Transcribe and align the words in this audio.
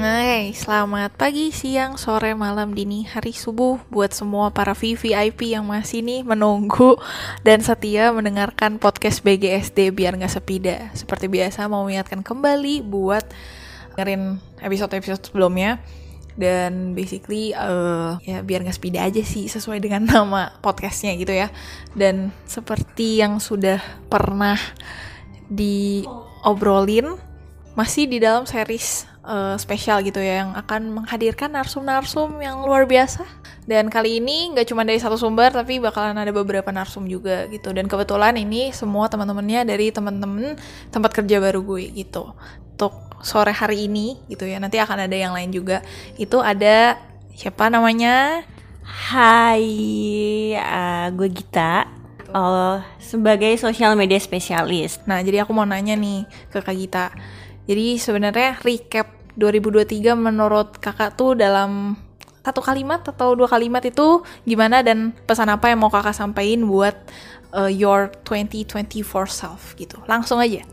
Hai, 0.00 0.56
selamat 0.56 1.12
pagi, 1.12 1.52
siang, 1.52 2.00
sore, 2.00 2.32
malam, 2.32 2.72
dini, 2.72 3.04
hari, 3.04 3.36
subuh 3.36 3.76
buat 3.92 4.16
semua 4.16 4.48
para 4.48 4.72
VVIP 4.72 5.52
yang 5.52 5.68
masih 5.68 6.00
nih 6.00 6.24
menunggu 6.24 6.96
dan 7.44 7.60
setia 7.60 8.08
mendengarkan 8.08 8.80
podcast 8.80 9.20
BGSD 9.20 9.92
biar 9.92 10.16
nggak 10.16 10.32
sepi 10.32 10.56
dah. 10.56 10.88
Seperti 10.96 11.28
biasa 11.28 11.68
mau 11.68 11.84
mengingatkan 11.84 12.24
kembali 12.24 12.80
buat 12.80 13.28
dengerin 13.92 14.40
episode-episode 14.64 15.20
sebelumnya 15.20 15.84
dan 16.32 16.96
basically 16.96 17.52
uh, 17.52 18.16
ya 18.24 18.40
biar 18.40 18.64
nggak 18.64 18.80
sepeda 18.80 19.04
aja 19.04 19.20
sih 19.20 19.52
sesuai 19.52 19.84
dengan 19.84 20.08
nama 20.16 20.56
podcastnya 20.64 21.12
gitu 21.20 21.36
ya 21.36 21.52
dan 21.92 22.32
seperti 22.48 23.20
yang 23.20 23.36
sudah 23.36 23.84
pernah 24.08 24.56
diobrolin 25.52 27.28
masih 27.78 28.10
di 28.10 28.18
dalam 28.18 28.44
series 28.50 29.06
uh, 29.22 29.54
spesial 29.54 30.02
gitu 30.02 30.18
ya 30.18 30.42
yang 30.42 30.50
akan 30.58 31.02
menghadirkan 31.02 31.54
narsum-narsum 31.54 32.34
yang 32.42 32.66
luar 32.66 32.84
biasa. 32.86 33.22
Dan 33.68 33.86
kali 33.86 34.18
ini 34.18 34.50
nggak 34.50 34.66
cuma 34.66 34.82
dari 34.82 34.98
satu 34.98 35.14
sumber 35.14 35.54
tapi 35.54 35.78
bakalan 35.78 36.18
ada 36.18 36.34
beberapa 36.34 36.74
narsum 36.74 37.06
juga 37.06 37.46
gitu. 37.46 37.70
Dan 37.70 37.86
kebetulan 37.86 38.34
ini 38.34 38.74
semua 38.74 39.06
teman-temannya 39.06 39.62
dari 39.62 39.94
teman-teman 39.94 40.58
tempat 40.90 41.10
kerja 41.14 41.38
baru 41.38 41.62
gue 41.62 41.94
gitu. 41.94 42.34
Untuk 42.74 42.92
sore 43.22 43.52
hari 43.52 43.86
ini 43.86 44.16
gitu 44.26 44.48
ya 44.48 44.56
nanti 44.58 44.80
akan 44.82 45.06
ada 45.06 45.16
yang 45.16 45.30
lain 45.30 45.54
juga. 45.54 45.84
Itu 46.18 46.42
ada 46.42 46.98
siapa 47.36 47.70
namanya? 47.70 48.42
Hai, 48.82 49.62
uh, 50.58 51.06
gue 51.14 51.28
Gita. 51.30 51.86
Uh, 52.30 52.78
sebagai 53.02 53.50
social 53.58 53.98
media 53.98 54.14
spesialis. 54.22 55.02
nah 55.02 55.18
jadi 55.18 55.42
aku 55.42 55.50
mau 55.50 55.66
nanya 55.66 55.98
nih 55.98 56.30
ke 56.54 56.62
kak 56.62 56.78
Gita 56.78 57.10
jadi 57.70 58.02
sebenarnya 58.02 58.58
recap 58.66 59.14
2023 59.38 60.18
menurut 60.18 60.82
kakak 60.82 61.14
tuh 61.14 61.38
dalam 61.38 61.94
satu 62.42 62.58
kalimat 62.58 62.98
atau 63.06 63.38
dua 63.38 63.46
kalimat 63.46 63.84
itu 63.86 64.26
gimana 64.42 64.82
dan 64.82 65.14
pesan 65.28 65.54
apa 65.54 65.70
yang 65.70 65.78
mau 65.78 65.92
kakak 65.92 66.16
sampaikan 66.18 66.66
buat 66.66 66.98
uh, 67.54 67.70
your 67.70 68.10
2024 68.26 69.06
self 69.30 69.78
gitu 69.78 70.02
langsung 70.10 70.42
aja 70.42 70.66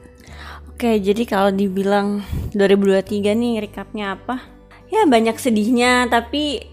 Oke, 0.77 1.01
jadi 1.01 1.25
kalau 1.25 1.49
dibilang 1.49 2.21
2023 2.53 3.33
nih 3.33 3.65
recapnya 3.65 4.13
apa? 4.13 4.45
Ya 4.93 5.09
banyak 5.09 5.33
sedihnya, 5.41 6.05
tapi 6.05 6.69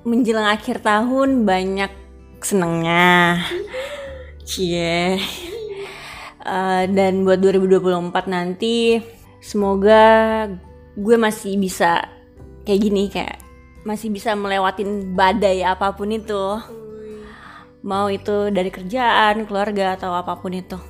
menjelang 0.00 0.48
akhir 0.48 0.80
tahun 0.80 1.44
banyak 1.44 1.92
senengnya. 2.40 3.44
Cie. 4.48 5.20
Uh, 6.40 6.88
dan 6.88 7.20
buat 7.28 7.36
2024 7.44 8.32
nanti 8.32 9.04
semoga 9.44 10.48
gue 10.96 11.16
masih 11.20 11.60
bisa 11.60 12.08
kayak 12.64 12.80
gini 12.80 13.12
kayak 13.12 13.36
masih 13.84 14.08
bisa 14.08 14.32
melewatin 14.32 15.12
badai 15.12 15.60
apa 15.60 15.92
pun 15.92 16.08
itu. 16.08 16.56
Mau 17.84 18.08
itu 18.08 18.48
dari 18.48 18.72
kerjaan, 18.72 19.44
keluarga 19.44 20.00
atau 20.00 20.16
apa 20.16 20.40
pun 20.40 20.56
itu. 20.56 20.80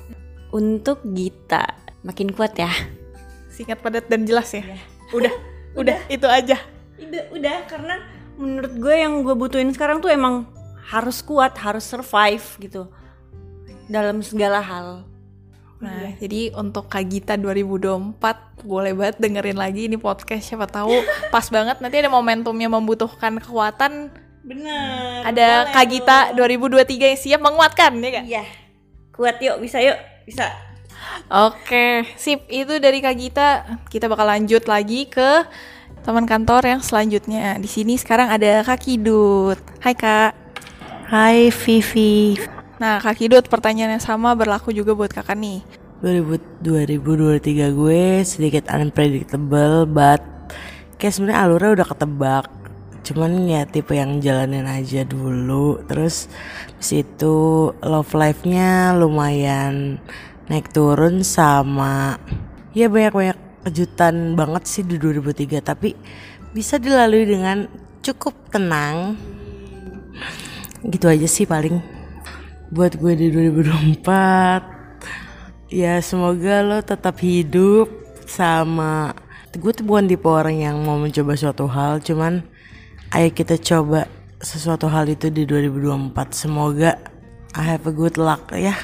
Untuk 0.55 1.03
Gita, 1.11 1.67
makin 2.07 2.31
kuat 2.31 2.55
ya. 2.55 2.71
singkat 3.51 3.79
padat 3.79 4.11
dan 4.11 4.27
jelas 4.27 4.51
ya 4.51 4.67
Iya. 4.67 4.79
udah 5.17 5.33
udah 5.79 5.97
itu 6.11 6.27
aja 6.27 6.59
Udah, 6.99 7.23
udah 7.31 7.57
karena 7.71 7.95
menurut 8.35 8.73
gue 8.75 8.95
yang 8.99 9.23
gue 9.23 9.31
butuhin 9.31 9.71
sekarang 9.71 10.03
tuh 10.03 10.11
emang 10.11 10.43
harus 10.91 11.23
kuat, 11.23 11.55
harus 11.59 11.87
survive 11.87 12.43
gitu 12.59 12.91
dalam 13.87 14.19
segala 14.19 14.59
hal. 14.59 15.07
Nah, 15.85 16.17
jadi 16.17 16.41
untuk 16.57 16.89
Kak 16.89 17.05
Gita 17.05 17.33
2024 17.37 18.65
boleh 18.65 18.91
banget 18.97 19.21
dengerin 19.21 19.57
lagi 19.61 19.85
ini 19.85 20.01
podcast 20.01 20.41
siapa 20.41 20.65
tahu 20.65 20.89
pas 21.33 21.45
banget 21.53 21.77
nanti 21.77 22.01
ada 22.01 22.09
momentumnya 22.09 22.65
membutuhkan 22.65 23.37
kekuatan 23.37 24.09
Bener. 24.41 25.21
ada 25.21 25.69
Kak 25.69 25.85
Gita 25.85 26.19
2023 26.33 27.13
yang 27.13 27.19
siap 27.21 27.41
menguatkan 27.41 27.91
ya 28.01 28.09
kan? 28.09 28.23
Iya. 28.25 28.43
Kuat 29.13 29.37
yuk, 29.39 29.61
bisa 29.61 29.79
yuk, 29.79 29.97
bisa. 30.25 30.49
Oke, 31.29 32.05
sip. 32.17 32.45
Itu 32.49 32.77
dari 32.81 32.99
Kak 32.99 33.15
Gita. 33.15 33.49
Kita 33.89 34.05
bakal 34.09 34.27
lanjut 34.29 34.65
lagi 34.65 35.09
ke 35.09 35.45
teman 36.05 36.29
kantor 36.29 36.61
yang 36.77 36.81
selanjutnya. 36.81 37.57
Di 37.57 37.69
sini 37.69 37.97
sekarang 37.97 38.29
ada 38.29 38.61
Kak 38.61 38.85
Kidut. 38.85 39.57
Hai 39.81 39.95
Kak. 39.97 40.31
Hai 41.05 41.53
Vivi 41.53 42.33
Nah, 42.75 42.99
Kak 42.99 43.15
Kidut 43.15 43.47
pertanyaan 43.47 43.95
yang 43.95 44.03
sama 44.03 44.35
berlaku 44.35 44.75
juga 44.75 44.91
buat 44.91 45.07
Kakak 45.07 45.39
nih. 45.39 45.63
2000 46.03 46.65
2023 46.65 47.71
gue 47.71 48.03
sedikit 48.27 48.67
unpredictable 48.73 49.87
but 49.87 50.19
kayak 50.99 51.13
sebenarnya 51.15 51.39
alurnya 51.45 51.71
udah 51.81 51.87
ketebak. 51.87 52.45
Cuman 53.05 53.45
ya 53.45 53.69
tipe 53.69 53.93
yang 53.93 54.17
jalanin 54.17 54.65
aja 54.65 55.05
dulu. 55.05 55.77
Terus 55.85 56.25
habis 56.73 56.91
itu 57.05 57.69
love 57.85 58.11
life-nya 58.17 58.97
lumayan 58.97 60.01
naik 60.49 60.73
turun 60.73 61.25
sama 61.25 62.21
ya 62.77 62.85
banyak-banyak 62.85 63.65
kejutan 63.65 64.37
banget 64.37 64.63
sih 64.69 64.83
di 64.85 65.01
2003 65.01 65.57
tapi 65.63 65.97
bisa 66.53 66.77
dilalui 66.81 67.23
dengan 67.23 67.69
cukup 68.03 68.33
tenang. 68.51 69.15
Gitu 70.85 71.05
aja 71.07 71.27
sih 71.29 71.47
paling 71.47 71.81
buat 72.73 72.97
gue 72.97 73.13
di 73.15 73.27
2024 73.31 74.74
ya 75.69 75.97
semoga 76.01 76.61
lo 76.61 76.79
tetap 76.85 77.17
hidup 77.21 77.89
sama 78.25 79.13
gue 79.55 79.71
tuh 79.71 79.87
bukan 79.87 80.05
tipe 80.05 80.27
orang 80.27 80.59
yang 80.59 80.77
mau 80.83 80.99
mencoba 80.99 81.33
suatu 81.39 81.65
hal 81.71 82.03
cuman 82.03 82.43
ayo 83.15 83.29
kita 83.31 83.55
coba 83.57 84.05
sesuatu 84.43 84.91
hal 84.91 85.07
itu 85.07 85.31
di 85.31 85.47
2024 85.47 86.11
semoga 86.35 86.99
I 87.55 87.63
have 87.63 87.87
a 87.87 87.93
good 87.95 88.19
luck 88.19 88.51
ya 88.51 88.75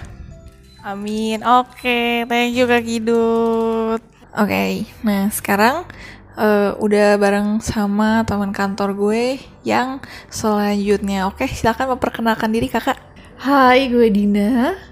Amin. 0.81 1.45
Oke, 1.45 2.25
thank 2.25 2.57
you 2.57 2.65
Kak 2.65 2.81
Kidut. 2.81 4.01
Oke, 4.33 4.89
nah 5.05 5.29
sekarang 5.29 5.85
eh, 6.33 6.73
udah 6.73 7.21
bareng 7.21 7.61
sama 7.61 8.25
teman 8.25 8.49
kantor 8.49 8.97
gue 8.97 9.37
yang 9.61 10.01
selanjutnya. 10.33 11.29
Oke, 11.29 11.45
silakan 11.45 11.93
memperkenalkan 11.93 12.49
diri 12.49 12.65
Kakak. 12.65 12.97
Hai, 13.37 13.93
gue 13.93 14.09
Dina. 14.09 14.90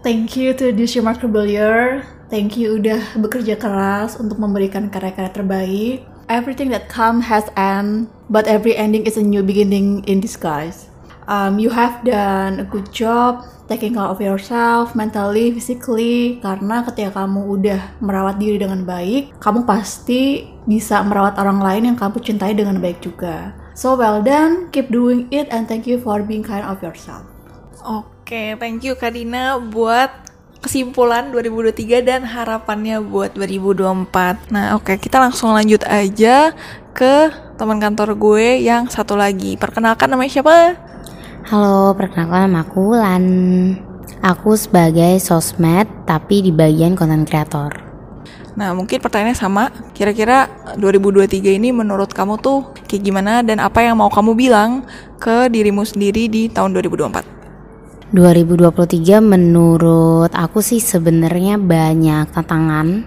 Thank 0.00 0.32
you 0.32 0.56
to 0.56 0.72
this 0.72 0.96
remarkable 0.96 1.44
year. 1.44 2.08
Thank 2.32 2.56
you 2.56 2.80
udah 2.80 3.20
bekerja 3.20 3.60
keras 3.60 4.16
untuk 4.16 4.40
memberikan 4.40 4.88
karya-karya 4.88 5.28
terbaik. 5.28 5.96
Everything 6.32 6.72
that 6.72 6.88
come 6.88 7.20
has 7.20 7.44
end, 7.58 8.08
but 8.32 8.48
every 8.48 8.72
ending 8.72 9.04
is 9.04 9.20
a 9.20 9.24
new 9.24 9.44
beginning 9.44 10.00
in 10.08 10.24
disguise. 10.24 10.88
Um, 11.28 11.60
you 11.60 11.68
have 11.68 12.00
done 12.06 12.62
a 12.62 12.66
good 12.66 12.88
job 12.94 13.44
taking 13.70 13.94
care 13.94 14.08
of 14.08 14.18
yourself, 14.18 14.96
mentally, 14.98 15.54
physically. 15.54 16.42
Karena 16.42 16.82
ketika 16.88 17.22
kamu 17.22 17.60
udah 17.60 17.80
merawat 18.02 18.42
diri 18.42 18.56
dengan 18.56 18.82
baik, 18.82 19.36
kamu 19.38 19.62
pasti 19.62 20.48
bisa 20.64 21.04
merawat 21.06 21.38
orang 21.38 21.62
lain 21.62 21.92
yang 21.92 21.96
kamu 22.00 22.18
cintai 22.24 22.56
dengan 22.56 22.82
baik 22.82 23.04
juga. 23.04 23.52
So 23.76 23.94
well 24.00 24.24
done, 24.24 24.72
keep 24.74 24.88
doing 24.88 25.28
it, 25.28 25.52
and 25.52 25.68
thank 25.70 25.84
you 25.84 26.00
for 26.00 26.24
being 26.24 26.42
kind 26.42 26.66
of 26.66 26.80
yourself. 26.80 27.28
Oke, 27.80 28.19
thank 28.30 28.86
you 28.86 28.94
Kak 28.94 29.18
Dina 29.18 29.58
buat 29.58 30.06
kesimpulan 30.62 31.34
2023 31.34 32.06
dan 32.06 32.22
harapannya 32.22 33.02
buat 33.02 33.34
2024. 33.34 34.54
Nah, 34.54 34.78
oke, 34.78 35.02
kita 35.02 35.18
langsung 35.18 35.50
lanjut 35.50 35.82
aja 35.82 36.54
ke 36.94 37.34
teman 37.58 37.82
kantor 37.82 38.14
gue 38.14 38.62
yang 38.62 38.86
satu 38.86 39.18
lagi. 39.18 39.58
Perkenalkan 39.58 40.14
namanya 40.14 40.30
siapa? 40.30 40.78
Halo, 41.50 41.90
perkenalkan 41.98 42.46
nama 42.46 42.62
aku 42.62 42.94
Lan. 42.94 43.26
Aku 44.22 44.54
sebagai 44.54 45.18
sosmed 45.18 45.90
tapi 46.06 46.46
di 46.46 46.54
bagian 46.54 46.94
konten 46.94 47.26
kreator. 47.26 47.82
Nah, 48.54 48.70
mungkin 48.78 49.02
pertanyaannya 49.02 49.34
sama. 49.34 49.74
Kira-kira 49.90 50.46
2023 50.78 51.58
ini 51.58 51.74
menurut 51.74 52.14
kamu 52.14 52.38
tuh 52.38 52.70
kayak 52.86 53.02
gimana 53.02 53.42
dan 53.42 53.58
apa 53.58 53.82
yang 53.82 53.98
mau 53.98 54.12
kamu 54.12 54.38
bilang 54.38 54.86
ke 55.18 55.50
dirimu 55.50 55.82
sendiri 55.82 56.30
di 56.30 56.46
tahun 56.46 56.78
2024? 56.78 57.39
2023 58.10 59.22
menurut 59.22 60.34
aku 60.34 60.58
sih 60.58 60.82
sebenarnya 60.82 61.62
banyak 61.62 62.34
tantangan. 62.34 63.06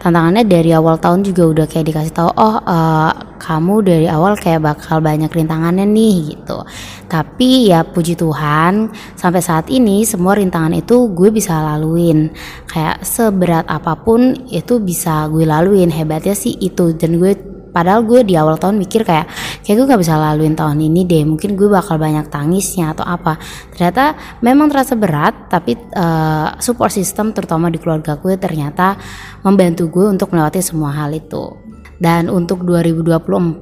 Tantangannya 0.00 0.48
dari 0.48 0.72
awal 0.72 0.96
tahun 0.96 1.20
juga 1.20 1.42
udah 1.52 1.66
kayak 1.68 1.86
dikasih 1.92 2.14
tahu, 2.16 2.30
oh 2.32 2.56
eh, 2.64 3.12
kamu 3.36 3.74
dari 3.84 4.06
awal 4.08 4.40
kayak 4.40 4.64
bakal 4.64 5.04
banyak 5.04 5.28
rintangannya 5.28 5.84
nih 5.84 6.16
gitu. 6.32 6.64
Tapi 7.12 7.68
ya 7.68 7.84
puji 7.84 8.16
Tuhan 8.16 8.88
sampai 9.20 9.42
saat 9.44 9.68
ini 9.68 10.08
semua 10.08 10.32
rintangan 10.40 10.72
itu 10.72 11.12
gue 11.12 11.28
bisa 11.28 11.60
laluin. 11.60 12.32
Kayak 12.64 13.04
seberat 13.04 13.68
apa 13.68 14.00
pun 14.00 14.48
itu 14.48 14.80
bisa 14.80 15.28
gue 15.28 15.44
laluin. 15.44 15.92
Hebatnya 15.92 16.32
sih 16.32 16.56
itu 16.56 16.96
dan 16.96 17.20
gue 17.20 17.57
Padahal 17.70 18.02
gue 18.08 18.24
di 18.24 18.34
awal 18.34 18.56
tahun 18.56 18.80
mikir 18.80 19.04
kayak 19.04 19.26
kayak 19.62 19.76
gue 19.78 19.86
gak 19.86 20.00
bisa 20.00 20.16
laluin 20.16 20.56
tahun 20.56 20.80
ini 20.80 21.04
deh. 21.04 21.24
Mungkin 21.28 21.54
gue 21.54 21.68
bakal 21.68 22.00
banyak 22.00 22.26
tangisnya 22.32 22.96
atau 22.96 23.04
apa. 23.04 23.36
Ternyata 23.76 24.16
memang 24.40 24.72
terasa 24.72 24.96
berat, 24.96 25.52
tapi 25.52 25.76
eh, 25.76 26.48
support 26.58 26.90
system 26.90 27.36
terutama 27.36 27.68
di 27.68 27.76
keluarga 27.76 28.16
gue 28.16 28.34
ternyata 28.40 28.96
membantu 29.44 29.86
gue 29.92 30.06
untuk 30.08 30.32
melewati 30.32 30.64
semua 30.64 30.96
hal 30.96 31.12
itu. 31.12 31.67
Dan 31.98 32.30
untuk 32.30 32.62
2024 32.62 33.58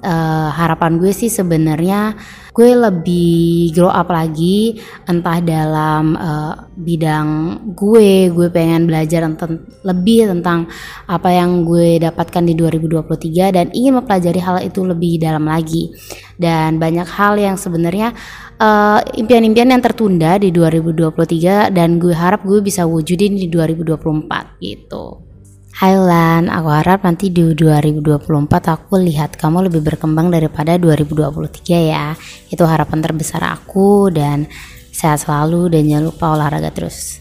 uh, 0.00 0.48
harapan 0.56 0.96
gue 0.96 1.12
sih 1.12 1.28
sebenarnya 1.28 2.16
gue 2.54 2.70
lebih 2.70 3.74
grow 3.74 3.90
up 3.90 4.08
lagi 4.14 4.78
entah 5.10 5.42
dalam 5.42 6.14
uh, 6.14 6.54
bidang 6.78 7.28
gue 7.74 8.30
gue 8.30 8.48
pengen 8.48 8.86
belajar 8.86 9.26
tentang 9.26 9.66
lebih 9.82 10.30
tentang 10.30 10.70
apa 11.10 11.34
yang 11.34 11.66
gue 11.66 11.98
dapatkan 11.98 12.46
di 12.46 12.54
2023 12.54 13.58
dan 13.58 13.66
ingin 13.74 13.98
mempelajari 13.98 14.38
hal 14.38 14.62
itu 14.62 14.86
lebih 14.86 15.18
dalam 15.18 15.50
lagi 15.50 15.90
dan 16.38 16.78
banyak 16.78 17.10
hal 17.10 17.34
yang 17.42 17.58
sebenarnya 17.58 18.14
uh, 18.62 19.02
impian-impian 19.18 19.74
yang 19.74 19.82
tertunda 19.82 20.38
di 20.38 20.54
2023 20.54 21.74
dan 21.74 21.98
gue 21.98 22.14
harap 22.14 22.46
gue 22.46 22.62
bisa 22.62 22.86
wujudin 22.86 23.34
di 23.34 23.50
2024 23.50 24.62
gitu. 24.62 25.33
Hai 25.74 25.98
Lan, 25.98 26.46
aku 26.54 26.70
harap 26.70 27.02
nanti 27.02 27.34
di 27.34 27.50
2024 27.50 28.30
aku 28.46 28.94
lihat 28.94 29.34
kamu 29.34 29.66
lebih 29.66 29.82
berkembang 29.82 30.30
daripada 30.30 30.78
2023 30.78 31.90
ya. 31.90 32.14
Itu 32.46 32.62
harapan 32.62 33.02
terbesar 33.02 33.42
aku 33.42 34.06
dan 34.14 34.46
sehat 34.94 35.26
selalu 35.26 35.74
dan 35.74 35.82
jangan 35.90 36.04
lupa 36.14 36.30
olahraga 36.30 36.70
terus. 36.70 37.18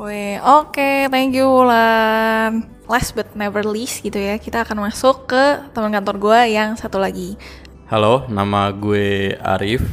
Wih, 0.00 0.40
oke, 0.40 0.72
okay, 0.72 1.12
thank 1.12 1.36
you 1.36 1.44
Lan. 1.44 2.64
Last 2.88 3.12
but 3.12 3.28
never 3.36 3.60
least 3.60 4.00
gitu 4.00 4.16
ya, 4.16 4.40
kita 4.40 4.64
akan 4.64 4.88
masuk 4.88 5.28
ke 5.28 5.68
teman 5.76 5.92
kantor 5.92 6.16
gue 6.16 6.40
yang 6.56 6.80
satu 6.80 6.96
lagi. 6.96 7.36
Halo, 7.92 8.24
nama 8.32 8.72
gue 8.72 9.36
Arif. 9.44 9.84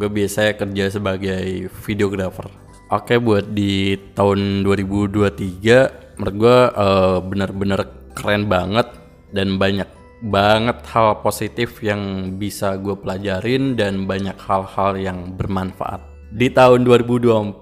Gue 0.00 0.08
biasa 0.08 0.56
kerja 0.56 0.88
sebagai 0.88 1.68
videographer. 1.84 2.48
Oke, 2.88 3.20
buat 3.20 3.52
di 3.52 4.00
tahun 4.16 4.64
2023 4.64 6.03
menurut 6.18 6.36
gue 6.38 6.58
uh, 6.74 7.18
bener-bener 7.22 7.80
keren 8.14 8.46
banget 8.46 8.86
dan 9.34 9.58
banyak 9.58 9.88
banget 10.24 10.78
hal 10.88 11.20
positif 11.20 11.82
yang 11.84 12.34
bisa 12.40 12.80
gue 12.80 12.96
pelajarin 12.96 13.76
dan 13.76 14.08
banyak 14.08 14.36
hal-hal 14.40 14.96
yang 14.96 15.36
bermanfaat. 15.36 16.00
Di 16.32 16.48
tahun 16.48 16.86
2024 16.88 17.60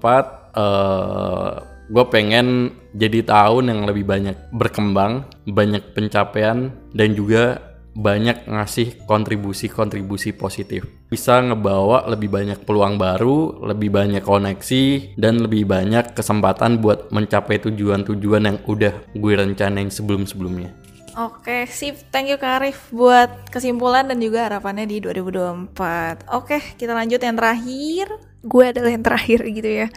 uh, 0.55 1.51
gue 1.91 2.05
pengen 2.07 2.71
jadi 2.95 3.25
tahun 3.25 3.73
yang 3.73 3.81
lebih 3.89 4.05
banyak 4.07 4.37
berkembang, 4.55 5.27
banyak 5.49 5.83
pencapaian 5.91 6.71
dan 6.95 7.09
juga 7.17 7.72
banyak 7.93 8.49
ngasih 8.49 9.05
kontribusi-kontribusi 9.05 10.33
positif. 10.33 10.85
Bisa 11.09 11.37
ngebawa 11.41 12.09
lebih 12.09 12.33
banyak 12.33 12.65
peluang 12.65 12.97
baru, 12.97 13.65
lebih 13.69 13.93
banyak 13.93 14.25
koneksi, 14.25 15.13
dan 15.17 15.41
lebih 15.41 15.69
banyak 15.69 16.17
kesempatan 16.17 16.81
buat 16.81 17.13
mencapai 17.13 17.61
tujuan-tujuan 17.61 18.43
yang 18.49 18.57
udah 18.65 18.93
gue 19.13 19.33
rencanain 19.37 19.93
sebelum-sebelumnya. 19.93 20.73
Oke, 21.13 21.69
sip. 21.69 22.09
Thank 22.09 22.33
you 22.33 22.41
Kak 22.41 22.65
Arif 22.65 22.89
buat 22.89 23.29
kesimpulan 23.53 24.09
dan 24.09 24.17
juga 24.17 24.49
harapannya 24.49 24.89
di 24.89 24.97
2024. 24.97 26.25
Oke, 26.33 26.57
kita 26.73 26.97
lanjut 26.97 27.21
yang 27.21 27.37
terakhir. 27.37 28.09
Gue 28.41 28.73
adalah 28.73 28.89
yang 28.89 29.05
terakhir 29.05 29.45
gitu 29.45 29.69
ya. 29.85 29.87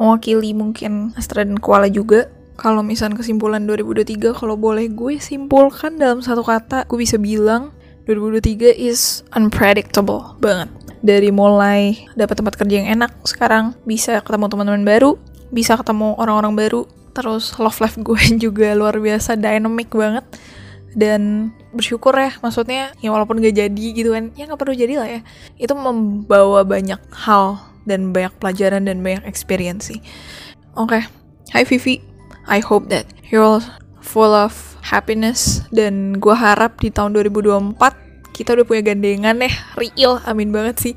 Mewakili 0.00 0.56
mungkin 0.56 1.12
Astra 1.12 1.44
dan 1.44 1.60
Kuala 1.60 1.92
juga 1.92 2.32
kalau 2.56 2.84
misalnya 2.84 3.16
kesimpulan 3.16 3.64
2023 3.64 4.36
kalau 4.36 4.60
boleh 4.60 4.92
gue 4.92 5.16
simpulkan 5.16 5.96
dalam 5.96 6.20
satu 6.20 6.44
kata 6.44 6.84
gue 6.84 6.98
bisa 7.00 7.16
bilang 7.16 7.72
2023 8.04 8.76
is 8.76 9.22
unpredictable 9.32 10.36
banget. 10.42 10.68
Dari 11.02 11.34
mulai 11.34 12.06
dapat 12.14 12.38
tempat 12.38 12.54
kerja 12.58 12.82
yang 12.82 12.88
enak 13.00 13.10
sekarang 13.26 13.74
bisa 13.88 14.22
ketemu 14.22 14.46
teman-teman 14.52 14.84
baru 14.84 15.18
bisa 15.52 15.76
ketemu 15.76 16.16
orang-orang 16.16 16.54
baru 16.56 16.82
terus 17.12 17.52
love 17.60 17.76
life 17.80 18.00
gue 18.00 18.20
juga 18.44 18.74
luar 18.76 18.98
biasa 18.98 19.38
dynamic 19.38 19.88
banget. 19.92 20.26
Dan 20.92 21.54
bersyukur 21.72 22.12
ya 22.12 22.36
maksudnya 22.44 22.92
ya 23.00 23.08
walaupun 23.08 23.40
gak 23.40 23.56
jadi 23.56 23.86
gitu 23.96 24.12
kan 24.12 24.28
ya 24.36 24.44
nggak 24.44 24.60
perlu 24.60 24.76
jadi 24.76 24.94
lah 25.00 25.08
ya. 25.08 25.20
Itu 25.56 25.72
membawa 25.72 26.68
banyak 26.68 27.00
hal 27.16 27.64
dan 27.88 28.12
banyak 28.12 28.36
pelajaran 28.36 28.84
dan 28.84 29.00
banyak 29.00 29.24
experience 29.24 29.88
sih. 29.88 30.04
Oke 30.76 31.00
okay. 31.00 31.02
Hai 31.52 31.64
Vivi 31.68 32.11
I 32.46 32.60
hope 32.62 32.90
that 32.90 33.06
you're 33.30 33.62
full 34.02 34.34
of 34.34 34.76
happiness 34.82 35.62
dan 35.70 36.18
gue 36.18 36.34
harap 36.34 36.82
di 36.82 36.90
tahun 36.90 37.14
2024 37.14 37.78
kita 38.34 38.58
udah 38.58 38.66
punya 38.66 38.82
gandengan 38.92 39.46
ya 39.46 39.52
real 39.78 40.18
amin 40.26 40.50
banget 40.50 40.76
sih 40.80 40.94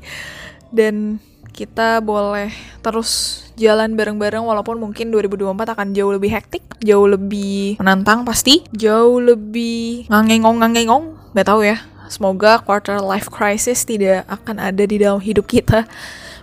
dan 0.74 1.22
kita 1.56 2.04
boleh 2.04 2.52
terus 2.84 3.42
jalan 3.56 3.96
bareng-bareng 3.96 4.44
walaupun 4.44 4.76
mungkin 4.76 5.08
2024 5.08 5.72
akan 5.72 5.88
jauh 5.96 6.12
lebih 6.12 6.36
hektik, 6.36 6.60
jauh 6.84 7.08
lebih 7.08 7.80
menantang 7.80 8.28
pasti, 8.28 8.60
jauh 8.76 9.16
lebih 9.24 10.04
ngangengong-ngangengong, 10.12 11.16
gak 11.32 11.48
tahu 11.48 11.64
ya. 11.64 11.80
Semoga 12.12 12.60
quarter 12.60 13.00
life 13.00 13.32
crisis 13.32 13.88
tidak 13.88 14.28
akan 14.28 14.60
ada 14.60 14.84
di 14.84 15.00
dalam 15.00 15.18
hidup 15.18 15.48
kita. 15.48 15.88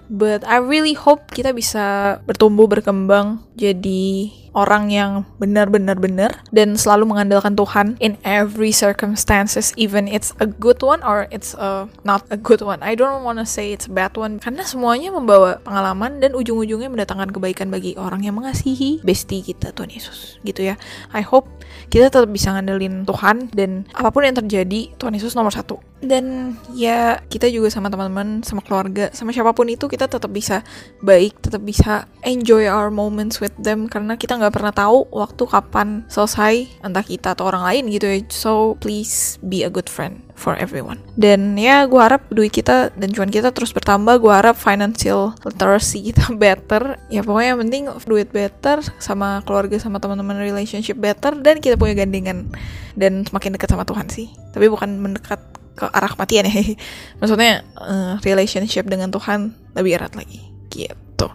But 0.10 0.44
I 0.44 0.60
really 0.60 0.98
hope 0.98 1.30
kita 1.32 1.56
bisa 1.56 2.18
bertumbuh 2.28 2.68
berkembang 2.68 3.46
jadi 3.56 4.34
orang 4.54 4.94
yang 4.94 5.26
benar-benar 5.42 5.98
benar 5.98 6.32
dan 6.54 6.78
selalu 6.78 7.10
mengandalkan 7.10 7.58
Tuhan 7.58 7.98
in 7.98 8.18
every 8.22 8.70
circumstances 8.70 9.74
even 9.76 10.06
it's 10.06 10.34
a 10.38 10.48
good 10.48 10.80
one 10.86 11.02
or 11.02 11.26
it's 11.34 11.58
a 11.58 11.90
not 12.06 12.26
a 12.30 12.38
good 12.38 12.62
one. 12.62 12.80
I 12.86 12.94
don't 12.94 13.26
wanna 13.26 13.46
say 13.46 13.74
it's 13.74 13.90
a 13.90 13.94
bad 13.94 14.14
one 14.16 14.38
karena 14.38 14.62
semuanya 14.64 15.10
membawa 15.10 15.60
pengalaman 15.66 16.22
dan 16.22 16.38
ujung-ujungnya 16.38 16.90
mendatangkan 16.90 17.34
kebaikan 17.34 17.74
bagi 17.74 17.98
orang 17.98 18.22
yang 18.24 18.38
mengasihi 18.38 19.02
bestie 19.02 19.42
kita 19.42 19.74
Tuhan 19.74 19.90
Yesus 19.90 20.38
gitu 20.46 20.64
ya. 20.64 20.78
I 21.12 21.26
hope 21.26 21.50
kita 21.90 22.14
tetap 22.14 22.30
bisa 22.30 22.54
ngandelin 22.54 23.06
Tuhan 23.10 23.50
dan 23.52 23.90
apa 23.94 24.14
pun 24.14 24.26
yang 24.26 24.38
terjadi 24.38 24.94
Tuhan 24.98 25.18
Yesus 25.18 25.34
nomor 25.34 25.54
satu. 25.54 25.82
Dan 26.04 26.56
ya 26.76 27.24
kita 27.32 27.48
juga 27.48 27.72
sama 27.72 27.88
teman-teman 27.88 28.44
sama 28.44 28.60
keluarga 28.60 29.08
sama 29.16 29.32
siapa 29.32 29.56
pun 29.56 29.72
itu 29.72 29.88
kita 29.88 30.12
tetap 30.12 30.28
bisa 30.36 30.60
baik 31.00 31.40
tetap 31.40 31.64
bisa 31.64 32.12
enjoy 32.28 32.68
our 32.68 32.92
moments 32.92 33.40
with 33.40 33.56
them 33.56 33.88
karena 33.88 34.20
kita 34.20 34.36
pernah 34.50 34.74
tahu 34.74 35.08
waktu 35.14 35.44
kapan 35.46 36.04
selesai 36.10 36.84
entah 36.84 37.06
kita 37.06 37.38
atau 37.38 37.48
orang 37.48 37.64
lain 37.64 37.84
gitu 37.94 38.06
ya. 38.10 38.20
So 38.34 38.76
please 38.82 39.38
be 39.40 39.64
a 39.64 39.72
good 39.72 39.88
friend 39.88 40.26
for 40.34 40.58
everyone. 40.58 41.00
Dan 41.14 41.56
ya 41.56 41.86
gue 41.86 42.02
harap 42.02 42.26
duit 42.34 42.50
kita 42.50 42.92
dan 42.98 43.14
cuan 43.14 43.30
kita 43.30 43.54
terus 43.54 43.72
bertambah. 43.72 44.20
Gue 44.20 44.34
harap 44.34 44.58
financial 44.58 45.38
literacy 45.46 46.12
kita 46.12 46.34
better. 46.44 46.98
Ya 47.08 47.22
pokoknya 47.22 47.56
yang 47.56 47.62
penting 47.64 47.84
duit 48.10 48.30
better 48.34 48.82
sama 48.98 49.46
keluarga 49.46 49.78
sama 49.78 50.02
teman-teman 50.02 50.42
relationship 50.42 50.98
better 50.98 51.38
dan 51.40 51.62
kita 51.62 51.78
punya 51.78 51.94
gandengan 52.04 52.50
dan 52.98 53.24
semakin 53.24 53.56
dekat 53.56 53.70
sama 53.70 53.86
Tuhan 53.86 54.10
sih. 54.10 54.34
Tapi 54.52 54.66
bukan 54.68 54.98
mendekat 54.98 55.40
ke 55.78 55.86
arah 55.90 56.10
kematian 56.10 56.50
ya. 56.50 56.54
Maksudnya 57.22 57.62
uh, 57.78 58.18
relationship 58.26 58.90
dengan 58.90 59.14
Tuhan 59.14 59.54
lebih 59.78 60.02
erat 60.02 60.18
lagi. 60.18 60.42
Gitu 60.74 61.03
gitu. 61.14 61.30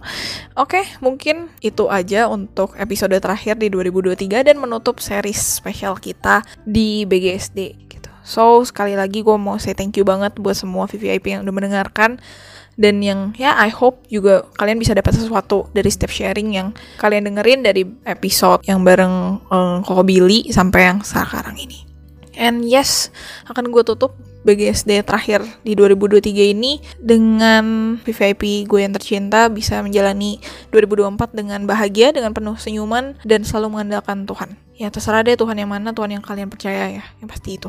Oke, 0.59 0.83
mungkin 0.99 1.55
itu 1.63 1.87
aja 1.87 2.27
untuk 2.27 2.75
episode 2.75 3.15
terakhir 3.23 3.55
di 3.55 3.71
2023 3.71 4.43
dan 4.43 4.59
menutup 4.59 4.99
series 4.99 5.39
spesial 5.39 5.95
kita 6.03 6.43
di 6.67 7.07
BGSD 7.07 7.79
gitu. 7.87 8.11
So, 8.27 8.67
sekali 8.67 8.99
lagi 8.99 9.23
gue 9.23 9.39
mau 9.39 9.57
say 9.63 9.73
thank 9.73 9.95
you 9.95 10.05
banget 10.05 10.35
buat 10.37 10.59
semua 10.59 10.91
VVIP 10.91 11.39
yang 11.39 11.47
udah 11.47 11.55
mendengarkan 11.55 12.19
dan 12.79 13.03
yang 13.03 13.35
ya 13.35 13.59
I 13.59 13.75
hope 13.75 14.07
juga 14.07 14.47
kalian 14.55 14.79
bisa 14.79 14.95
dapat 14.95 15.11
sesuatu 15.19 15.67
dari 15.75 15.91
step 15.91 16.15
sharing 16.15 16.55
yang 16.55 16.69
kalian 17.03 17.27
dengerin 17.27 17.67
dari 17.67 17.83
episode 18.07 18.63
yang 18.67 18.87
bareng 18.87 19.43
um, 19.51 19.83
Koko 19.83 20.07
Billy 20.07 20.47
sampai 20.51 20.91
yang 20.91 21.03
sekarang 21.03 21.59
ini. 21.59 21.89
And 22.39 22.63
yes, 22.63 23.11
akan 23.51 23.75
gue 23.75 23.83
tutup 23.83 24.15
BGSD 24.49 25.05
terakhir 25.05 25.45
di 25.61 25.77
2023 25.77 26.57
ini 26.57 26.81
dengan 26.97 28.01
VVIP 28.01 28.65
gue 28.65 28.81
yang 28.81 28.97
tercinta 28.97 29.53
bisa 29.53 29.85
menjalani 29.85 30.41
2024 30.73 31.37
dengan 31.37 31.61
bahagia, 31.69 32.17
dengan 32.17 32.33
penuh 32.33 32.57
senyuman, 32.57 33.21
dan 33.29 33.45
selalu 33.45 33.77
mengandalkan 33.77 34.25
Tuhan. 34.25 34.57
Ya 34.81 34.89
terserah 34.89 35.21
deh 35.21 35.37
Tuhan 35.37 35.61
yang 35.61 35.69
mana, 35.69 35.93
Tuhan 35.93 36.17
yang 36.17 36.25
kalian 36.25 36.49
percaya 36.49 36.89
ya, 36.89 37.05
yang 37.21 37.29
pasti 37.29 37.61
itu. 37.61 37.69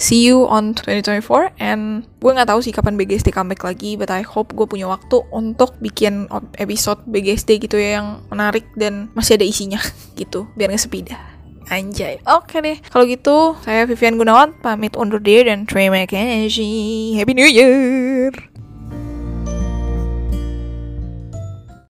See 0.00 0.24
you 0.24 0.48
on 0.48 0.72
2024 0.72 1.60
and 1.60 2.08
gue 2.24 2.32
nggak 2.32 2.48
tahu 2.48 2.64
sih 2.64 2.72
kapan 2.72 2.96
BGSD 2.96 3.36
comeback 3.36 3.64
lagi, 3.64 4.00
but 4.00 4.08
I 4.08 4.24
hope 4.24 4.56
gue 4.56 4.64
punya 4.64 4.88
waktu 4.88 5.20
untuk 5.28 5.76
bikin 5.76 6.24
episode 6.56 7.04
BGSD 7.04 7.68
gitu 7.68 7.76
ya 7.76 8.00
yang 8.00 8.24
menarik 8.32 8.64
dan 8.76 9.12
masih 9.12 9.36
ada 9.36 9.44
isinya 9.44 9.76
gitu, 10.20 10.48
biar 10.56 10.72
nggak 10.72 10.84
sepi 10.84 11.04
dah. 11.04 11.29
Anjay. 11.70 12.18
Oke 12.26 12.58
deh. 12.58 12.82
Kalau 12.90 13.06
gitu, 13.06 13.54
saya 13.62 13.86
Vivian 13.86 14.18
Gunawan 14.18 14.58
pamit 14.58 14.98
undur 14.98 15.22
diri 15.22 15.46
dan 15.46 15.70
terima 15.70 16.02
kasih. 16.02 17.14
Happy 17.14 17.30
New 17.30 17.46
Year. 17.46 18.49